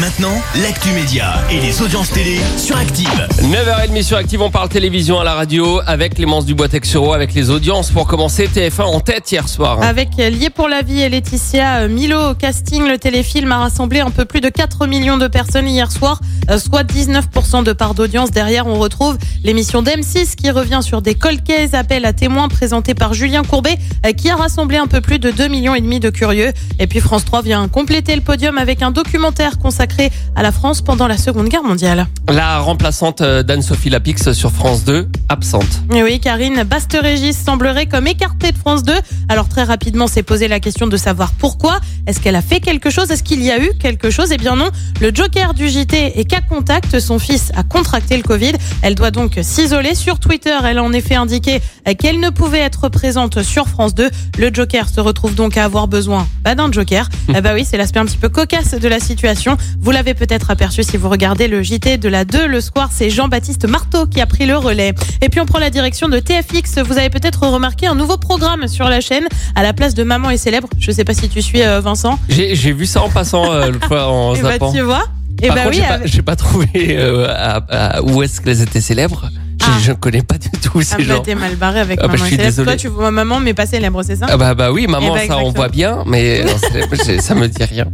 [0.00, 3.26] Maintenant, l'actu média et les audiences télé sur Active.
[3.42, 7.90] 9h30 sur Active, on parle télévision à la radio avec Clémence Dubois-Texero, avec les audiences.
[7.90, 9.82] Pour commencer, TF1 en tête hier soir.
[9.82, 13.98] Avec Lié pour la vie et Laetitia euh, Milo au casting, le téléfilm a rassemblé
[13.98, 17.94] un peu plus de 4 millions de personnes hier soir, euh, soit 19% de part
[17.94, 18.30] d'audience.
[18.30, 22.94] Derrière, on retrouve l'émission d'M6 qui revient sur des cold cases, appel à témoins présenté
[22.94, 25.98] par Julien Courbet, euh, qui a rassemblé un peu plus de 2 millions et demi
[25.98, 26.52] de curieux.
[26.78, 29.87] Et puis France 3 vient compléter le podium avec un documentaire consacré
[30.36, 32.06] à la France pendant la Seconde Guerre mondiale.
[32.28, 35.82] La remplaçante euh, d'Anne-Sophie Lapix sur France 2, absente.
[35.94, 38.92] Et oui, Karine Basterégis semblerait comme écartée de France 2.
[39.28, 41.80] Alors très rapidement, s'est posé la question de savoir pourquoi.
[42.06, 43.10] Est-ce qu'elle a fait quelque chose?
[43.10, 44.30] Est-ce qu'il y a eu quelque chose?
[44.32, 44.70] Eh bien non.
[45.00, 47.00] Le Joker du JT est cas contact.
[47.00, 48.52] Son fils a contracté le Covid.
[48.82, 49.94] Elle doit donc s'isoler.
[49.94, 51.60] Sur Twitter, elle a en effet indiqué
[51.98, 54.10] qu'elle ne pouvait être présente sur France 2.
[54.38, 57.08] Le Joker se retrouve donc à avoir besoin bah, d'un Joker.
[57.36, 59.56] Eh bah oui, c'est l'aspect un petit peu cocasse de la situation.
[59.80, 62.90] Vous l'avez peut-être aperçu si vous regardez le JT de la 2 le soir.
[62.92, 64.92] C'est Jean-Baptiste Marteau qui a pris le relais.
[65.22, 66.78] Et puis on prend la direction de TFX.
[66.84, 70.30] Vous avez peut-être remarqué un nouveau programme sur la chaîne à la place de Maman
[70.30, 70.68] est célèbre.
[70.78, 72.18] Je sais pas si tu suis euh, Vincent.
[72.28, 74.72] J'ai vu ça en passant euh, le fois en Et bah zappant.
[74.72, 75.04] tu vois.
[75.40, 75.80] Et Par bah contre, oui.
[75.82, 79.30] j'ai pas, avec- j'ai pas trouvé euh, à- à- où est-ce qu'elles étaient célèbres.
[79.60, 79.78] Je, Ah.
[79.82, 81.20] je ne connais pas du tout ces Ah bah gens.
[81.22, 82.50] t'es mal barré avec Ah bah, Maman je suis célèbre.
[82.50, 82.66] désolé.
[82.66, 84.26] Toi tu vois Maman mais pas célèbre, c'est ça?
[84.28, 87.34] Ah bah, bah oui, maman, Eh bah, ça on voit bien, mais non, célèbre, ça
[87.34, 87.86] me dit rien.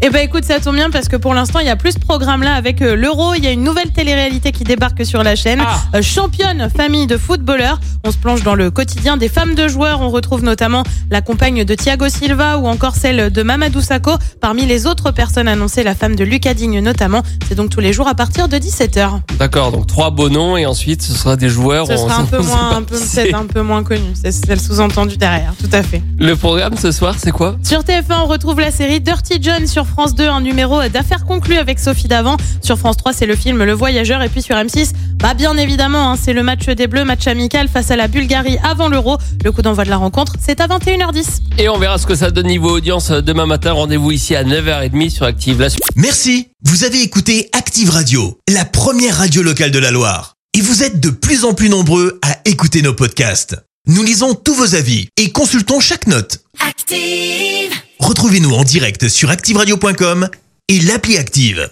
[0.00, 1.98] Eh ben écoute, ça tombe bien parce que pour l'instant, il y a plus de
[1.98, 3.34] programmes là avec euh, l'Euro.
[3.34, 5.60] Il y a une nouvelle télé-réalité qui débarque sur la chaîne.
[5.60, 5.76] Ah.
[5.96, 7.80] Euh, championne famille de footballeurs.
[8.04, 10.00] On se plonge dans le quotidien des femmes de joueurs.
[10.00, 14.12] On retrouve notamment la compagne de Thiago Silva ou encore celle de Mamadou Sakho.
[14.40, 17.24] Parmi les autres personnes annoncées, la femme de Lucas Digne notamment.
[17.48, 19.20] C'est donc tous les jours à partir de 17h.
[19.40, 21.88] D'accord, donc trois beaux noms et ensuite ce sera des joueurs.
[21.88, 23.24] Ce sera un peu moins, un peu, qui c'est.
[23.24, 24.10] peut-être un peu moins connu.
[24.14, 26.02] C'est c'est le sous-entendu derrière, tout à fait.
[26.20, 27.56] Le programme ce soir, c'est quoi?
[27.64, 29.66] Sur TF1, on retrouve la série Dirty John.
[29.66, 32.36] Sur France 2, un numéro d'affaires conclues avec Sophie Davant.
[32.62, 34.22] Sur France 3, c'est le film Le Voyageur.
[34.22, 37.68] Et puis sur M6, bah bien évidemment, hein, c'est le match des Bleus, match amical
[37.68, 39.18] face à la Bulgarie avant l'Euro.
[39.44, 41.40] Le coup d'envoi de la rencontre, c'est à 21h10.
[41.58, 43.72] Et on verra ce que ça donne niveau audience euh, demain matin.
[43.72, 45.60] Rendez-vous ici à 9h30 sur Active.
[45.60, 45.84] La suite.
[45.96, 46.48] Merci.
[46.64, 50.34] Vous avez écouté Active Radio, la première radio locale de la Loire.
[50.54, 53.56] Et vous êtes de plus en plus nombreux à écouter nos podcasts.
[53.86, 56.40] Nous lisons tous vos avis et consultons chaque note.
[56.60, 57.77] Active.
[57.98, 60.28] Retrouvez-nous en direct sur activeradio.com
[60.68, 61.68] et l'appli Active.